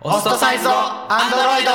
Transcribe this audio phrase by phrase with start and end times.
[0.00, 1.70] オストサイズドアンドロイド。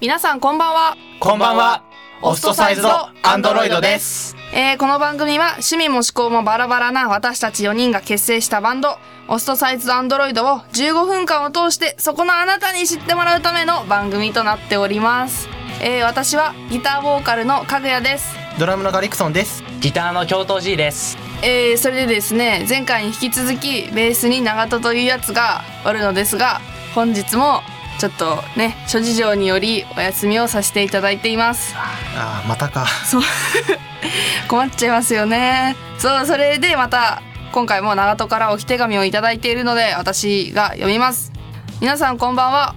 [0.00, 0.96] 皆さんこんばんは。
[1.18, 1.82] こんばんは。
[2.22, 2.88] オストサイズド
[3.24, 15.48] アンドロイドですえーこの番組は趣味も思考もバラバラな私たち4人が結成したバンド、オストサイズドアンドロイドを15分間を通してそこのあなたに知ってもらうための番組となっております。
[15.82, 18.34] えー私はギターボーカルのかぐやです。
[18.58, 21.18] ドラムのガリクソンですギターの京都 G です。
[21.42, 26.60] えーそれでですね、前回に引き続きベースに長門というやつがおるのですが、
[26.94, 27.62] 本日も
[27.98, 31.74] ちょっとね、諸事情によりお休みをさせていただいています。
[31.76, 33.22] あーまたかそう
[34.48, 35.76] 困っちゃいますよね。
[35.98, 41.32] そうそれでまた今回も長門から置き手紙をいただいているので私が読みます。
[41.80, 42.74] 皆さんこんばんは。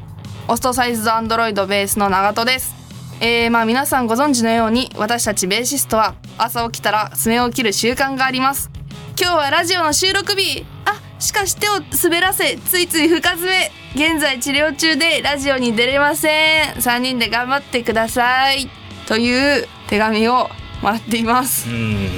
[0.47, 2.75] オストサイズドアンドロイドベースの長門です。
[3.21, 8.71] えー、まあ皆さんご存知のように私たちベーシストは朝起きたら爪を切る習慣があります。
[9.19, 10.65] 今日はラジオの収録日。
[10.85, 13.71] あしかし手を滑らせついつい深爪。
[13.95, 16.75] 現在治療中でラジオに出れません。
[16.75, 18.69] 3人で頑張ってください。
[19.07, 20.49] という手紙を
[20.81, 21.69] もらっています。
[21.69, 22.09] うん。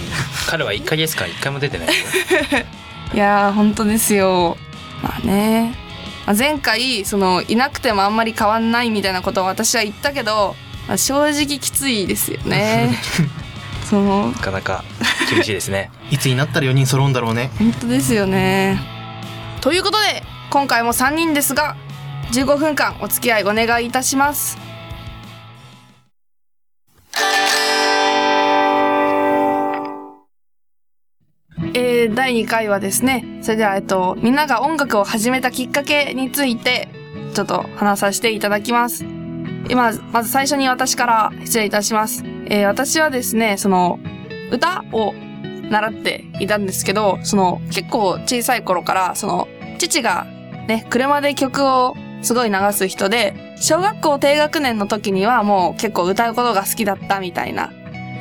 [0.50, 1.88] 彼は1ヶ月間1回も出てない。
[1.88, 1.94] よ。
[3.14, 4.58] いやー本当ですよ。
[5.02, 5.76] まあね。
[6.26, 10.56] まあ前回そのいなくてもあんまり変わんないみたいなことを私は言ったけど、
[10.88, 12.98] まあ正直きついですよね。
[13.90, 14.84] そのなかなか
[15.30, 15.92] 厳しいですね。
[16.12, 17.52] いつになったら4人揃うんだろうね。
[17.58, 18.80] 本当ですよね。
[19.62, 21.76] ということで今回も3人ですが
[22.32, 24.58] 15分間お付き合いお願いいたします
[32.22, 36.88] 第2回はですねそれでは、えっと、みんなが音楽を始めたきっかけについて
[37.34, 39.06] ちょっと話させていただきます
[39.70, 44.00] 今まず最初に私から失礼いたします、えー、私はですねその
[44.52, 45.14] 歌を
[45.72, 49.48] 習っていたんですけど、その結構小さい頃から、その
[49.80, 50.26] 父が
[50.68, 57.72] ね、車で曲をすごい流す人で、小学校低学年の時にはもう結構歌うことが好きだったみたいな。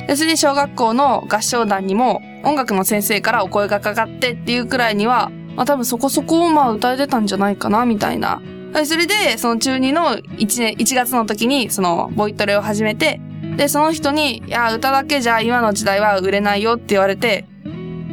[0.07, 8.41] で、それで小学校の合唱団にも音楽の先生からお声がかかってっていうくらいには、まあ多分そこそこまあ歌えてたんじゃないかなみたいな。
[8.85, 13.19] それで、その中2の1年、1月の時にそのボイトレを始めて、
[13.57, 17.45] で、その人に、いや、歌だけじゃ今の時代は売れないよって言われて、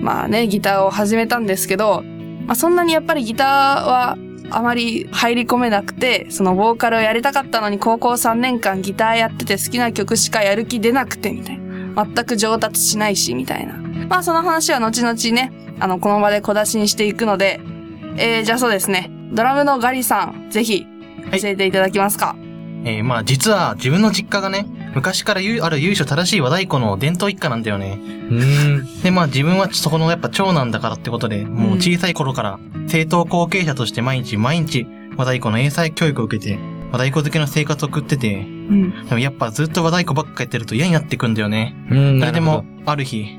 [0.00, 2.02] まあね、ギターを始めたんですけど、
[2.46, 4.18] まあそんなにやっぱりギターは
[4.50, 12.04] あまり入り込めなくて、そのボーカルをやりたかったのに高校3年間ギターやってて好きな曲しかやる気出なくてみたいな。
[12.04, 13.88] 全く上達しないし、みたいな。
[14.08, 17.60] まあその話は後々ね、あの、この場で小出しにしていくので、
[18.16, 19.10] えー、じゃあそうですね。
[19.32, 20.86] ドラムのガリさん、ぜひ、
[21.30, 22.36] はい教えていただけますか？
[22.84, 27.98] えー、まあ実は自分の実家がね昔からゆある由緒正しい和太鼓の伝統一家なんだよね
[28.30, 29.02] うん。
[29.02, 34.86] でまあ自分はそこのやっぱ長男だからってことでもう小さい頃から正統後継者として毎日毎日
[35.19, 36.58] 和太鼓の英才教育を受けて
[36.92, 39.06] 和太鼓漬けの生活を送っててうん。
[39.06, 42.20] でもやっぱずっと和太鼓ばっかやってると嫌になってくんだよねうん。
[42.20, 43.36] それでも、ある日、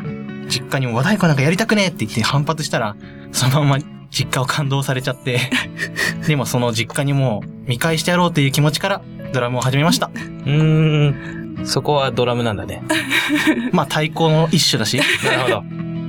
[0.50, 2.96] 実家にも和太鼓なんかやりたくねえって言って反発したら、
[3.32, 3.80] そのまま
[4.10, 5.40] 実家を感動されちゃって、
[6.28, 9.02] でもその実家にもう見返してやろうという気持ちから
[9.34, 10.12] ドラムを始めました。
[10.16, 11.66] うーん。
[11.66, 12.84] そこはドラムなんだね。
[13.72, 15.64] まあ太鼓の一種だし、なるほど。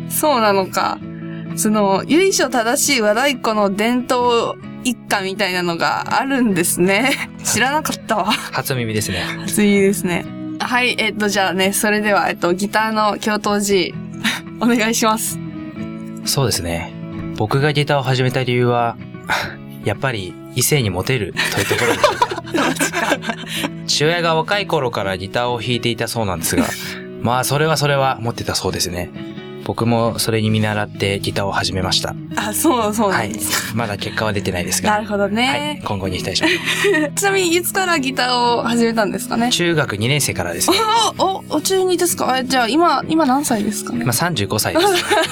[0.08, 0.98] そうなのか。
[1.56, 7.10] その、由緒正しい和太鼓の伝統一家みたいなのがあるんですね。
[7.44, 8.32] 知らなかったわ。
[8.52, 9.24] 初耳ですね。
[9.40, 10.24] 初いいですね。
[10.60, 13.96] はい、えっと、じゃあね、それでは、えっと、ギターの京都寺、
[14.60, 15.38] お願いします。
[16.24, 16.92] そうですね。
[17.36, 18.96] 僕がギターを始めた理由は、
[19.84, 23.36] やっぱり異性にモテるというところでしょうか。
[23.86, 26.64] 父親が若い頃からギターを弾いていたそうなんですが、
[27.22, 29.10] まあそれはそれは持ってたそうですね。
[29.70, 32.12] 僕もそれに見習ってギターを始めました。
[32.34, 33.76] あ、そう、そうなはいんです。。
[33.76, 34.90] まだ結果は出てないですが。
[34.90, 35.80] なるほどはいね。。
[35.84, 37.12] 今後に期待します。
[37.14, 39.50] ちなみに、いつからギターを始めたんですかね？
[39.50, 40.76] 中学2年生からですね。
[41.18, 42.36] お、お、お中二ですか？
[42.36, 44.04] えじゃあ、今、今何歳ですかね？
[44.04, 44.86] まあ35歳です。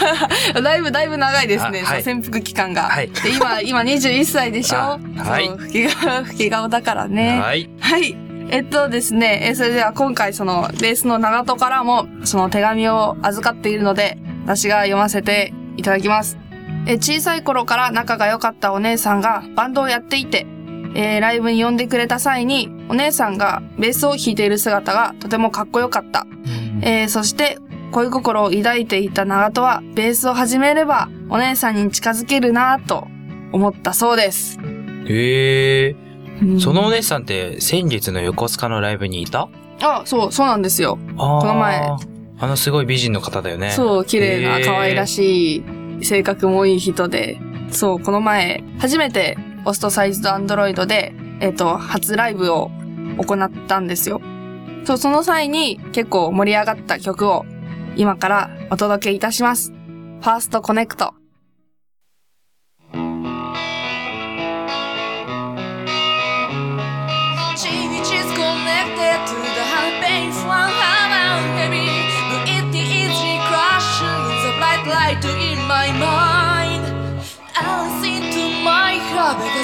[0.62, 2.82] だいぶだいぶ長いですね、あはい潜伏期間が。
[2.82, 4.78] はいで、今、今21歳でしょ？
[4.78, 7.40] あはい吹き顔、 吹き顔だからね。
[7.40, 7.68] はい。
[7.80, 8.16] はい。
[8.50, 14.16] えっとですね、えそれでは今回そのベースの長門からもその手紙を預かっているので、
[14.48, 16.38] 私が読ませていただきます。
[16.86, 20.46] え小さい頃から仲が良かったお姉さんがバンドをやっていて、
[20.94, 26.26] えー、ライブに呼んでくれた際に、お姉さんがベースを弾いている姿がとてもかっこよかった。
[26.80, 27.58] えー、そして、
[27.92, 33.06] 恋心を抱いていた長門は、ベースを始めれば、お姉さんに近づけるなと
[33.52, 34.58] 思ったそうです。
[35.06, 36.58] へえー。
[36.58, 39.50] そのお姉さんって、先月の横須賀のライブにいた？
[39.82, 40.98] あ、そう、そうなんですよ。
[41.18, 41.82] この前、
[42.40, 43.70] あのすごい美人の方だよね。
[43.70, 47.38] そう、綺麗な、可愛らしい、性格もいい人で、
[47.70, 52.70] そう、この前、初めて、オストサイズとアンドロイドで、えっ、ー、と、初ライブを
[53.18, 54.20] 行ったんですよ。
[54.84, 57.44] そう、その際に結構盛り上がった曲を
[57.96, 59.72] 今からお届けいたします。
[59.72, 61.14] ファーストコネクト。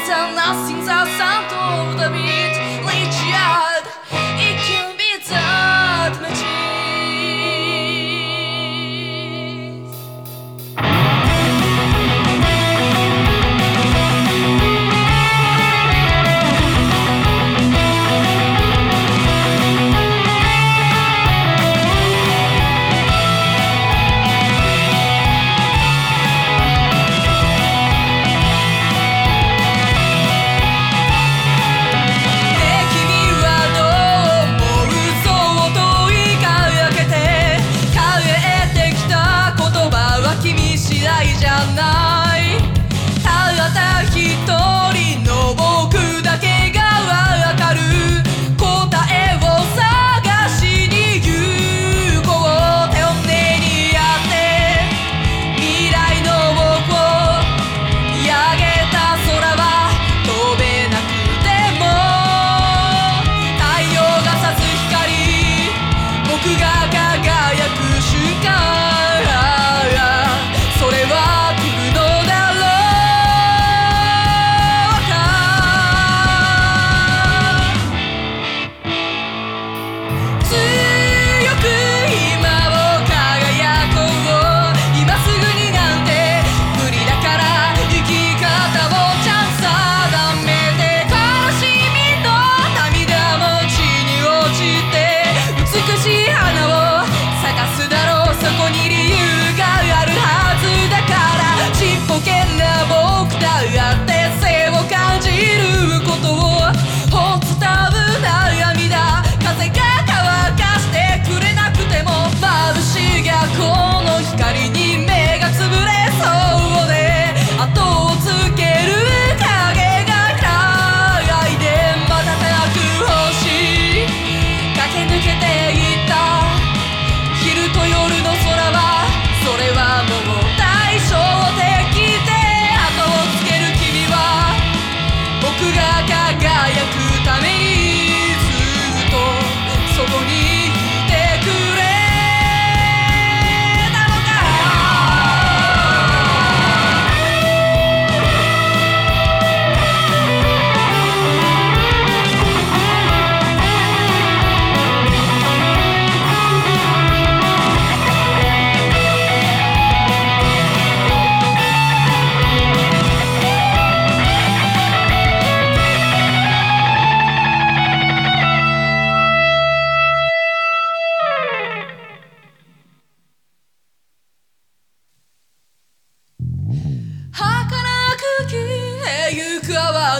[0.07, 1.14] 想那心脏。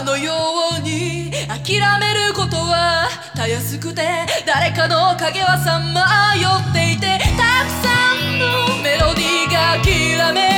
[0.05, 0.33] のよ
[0.77, 4.03] うに諦めることはたやすくて
[4.45, 10.54] 誰かの影はさまよっていてたくさんのメロディーがきらめ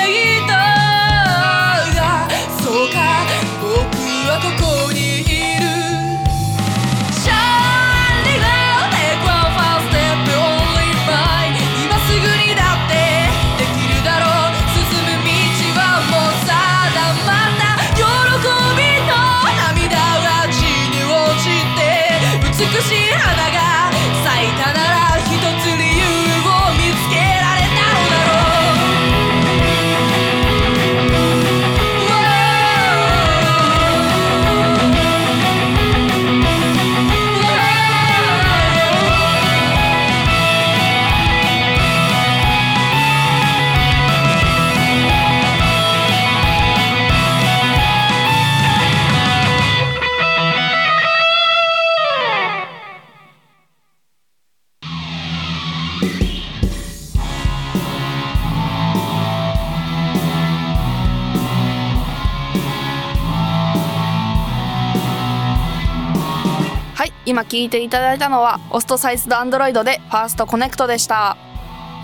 [67.27, 71.35] 今聞いていただいたのは、オストサイズドアンドロイドでファーストコネクトでした。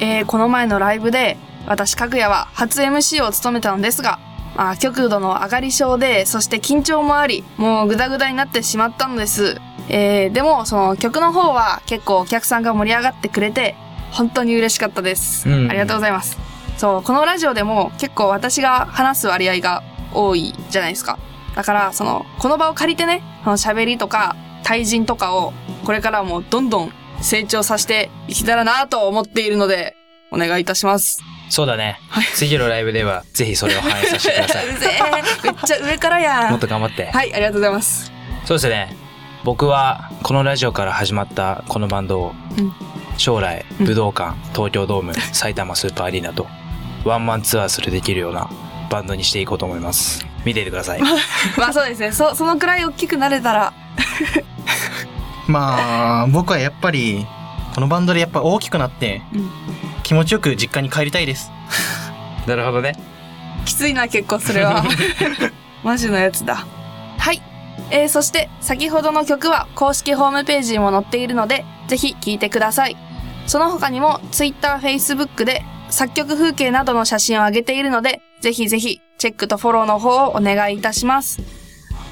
[0.01, 4.19] えー、この前のライブで、私、かぐやは初 MC を務めたのですが、
[4.57, 9.61] まあ、極度の上がり症で、そして緊張もあり、もうグダグダになってしまったのです。
[9.87, 13.77] えー、でも、その曲の方は結構お客さんが盛り上がってくれて、
[14.11, 15.47] 本当に嬉しかったです。
[15.47, 16.37] うんありがとうございます。
[16.77, 21.17] そう、このラジオでも結構私が話す割合が多いじゃないですか。
[21.55, 25.53] だから、その、この場を借りてね、その喋りとか、対人とかを、
[25.85, 29.95] これからもどんどん成長させていけたらなと思っているので、
[30.31, 31.21] お願いいたします。
[31.49, 31.99] そうだね。
[32.33, 34.65] 次のライブでは、ぜひそれを反映させてください。
[35.43, 36.51] めっちゃ上からやん。
[36.51, 37.11] もっと頑張って。
[37.11, 38.11] はい、ありがとうございます。
[38.45, 38.95] そうですね。
[39.43, 42.73] 僕は、このラジオから始まったこのバンドを、うん
[43.17, 46.47] 将来、うん武道館、東京ドーム、 埼玉スーパーアリーナと、
[47.05, 48.49] ワンマンツアーするできるような
[48.89, 50.25] バンドにしていこうと思います。
[50.45, 51.01] 見ていてください。
[51.57, 52.11] まあそうですね。
[52.11, 53.73] そ、そのくらい大きくなれたら、
[55.47, 57.25] まあ、僕はやっぱり、
[57.75, 59.49] このバンドでやっぱ大きくなって、うん
[60.03, 61.49] 気持ちよく実家に帰りたいです。
[62.45, 62.93] なるほどね。
[63.65, 64.83] きついな、結構それは。
[65.81, 66.65] マジのやつだ。
[67.17, 67.41] はい。
[67.89, 72.97] えー、そして、先ほどの曲は公式ホームページにも載っているので、ぜひ聴いてください。
[73.47, 81.41] その他にも、Twitter、Facebook で作曲風景などの写真を上げているので、ぜひぜひ、チェックとフォローの方をお願いいたします。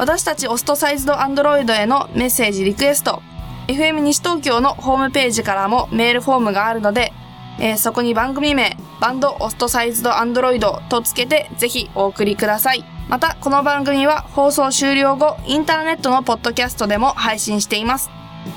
[0.01, 3.21] 私たちオストサイズドアンドロイドへのメッセージリクエスト、
[3.67, 7.13] FM 西東京のホームページからもメールフォームがあるので、
[7.59, 12.83] えーそこに番組名、バンドオストサイズドアンドロイドとつけてぜひお送りください。
[13.09, 18.09] また、この番組は放送終了後、インターネットのポッドキャストでも配信しています。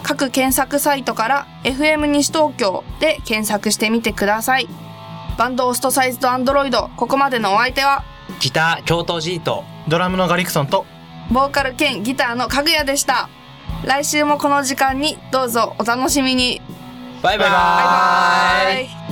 [0.03, 4.69] 各検索サイトから FM 西東京で検索してみてください。
[5.37, 8.03] バンドオストサイズドアンドロイド、ここまでのお相手は、
[8.41, 9.65] ギター、京都ジート。
[9.87, 10.87] ドラムのガリクソンと、
[11.31, 13.29] ボーカル兼ギターのかぐやでした。
[13.85, 16.61] 来週もこの時間にどうぞお楽しみに。
[17.23, 17.57] バイバイバ
[18.73, 19.05] イバイ。